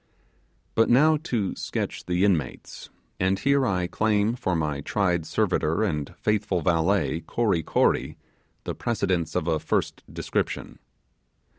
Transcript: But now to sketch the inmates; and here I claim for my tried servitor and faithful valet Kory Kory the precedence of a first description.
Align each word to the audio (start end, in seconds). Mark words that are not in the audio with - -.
But 0.73 0.89
now 0.89 1.17
to 1.25 1.55
sketch 1.55 2.07
the 2.07 2.25
inmates; 2.25 2.89
and 3.19 3.37
here 3.37 3.67
I 3.67 3.85
claim 3.85 4.33
for 4.35 4.55
my 4.55 4.81
tried 4.81 5.27
servitor 5.27 5.83
and 5.83 6.15
faithful 6.17 6.61
valet 6.61 7.21
Kory 7.27 7.61
Kory 7.61 8.17
the 8.63 8.73
precedence 8.73 9.35
of 9.35 9.47
a 9.47 9.59
first 9.59 10.01
description. 10.11 10.79